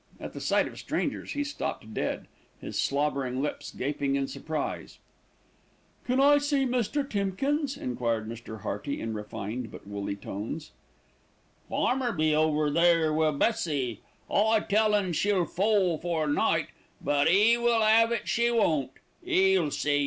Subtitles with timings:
[0.19, 2.27] At the sight of strangers, he stopped dead,
[2.59, 4.97] his slobbering lips gaping in surprise.
[6.05, 7.07] "Can I see Mr.
[7.07, 8.61] Timkins?" enquired Mr.
[8.61, 10.71] Hearty, in refined but woolly tones.
[11.69, 14.01] "Farmer be over there wi' Bessie.
[14.27, 18.93] I tell un she'll foal' fore night; but 'e will 'ave it she won't.
[19.23, 19.99] 'E'll see.